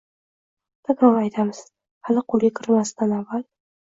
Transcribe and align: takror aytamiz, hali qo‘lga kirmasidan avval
takror 0.91 1.17
aytamiz, 1.17 1.59
hali 2.09 2.23
qo‘lga 2.33 2.51
kirmasidan 2.61 3.13
avval 3.21 3.45